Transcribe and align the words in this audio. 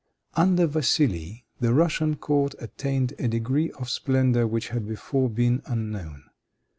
Under 0.33 0.65
Vassili, 0.65 1.45
the 1.59 1.75
Russian 1.75 2.15
court 2.15 2.55
attained 2.57 3.13
a 3.19 3.27
degree 3.27 3.69
of 3.73 3.87
splendor 3.91 4.47
which 4.47 4.69
had 4.69 4.87
before 4.87 5.29
been 5.29 5.61
unknown. 5.67 6.23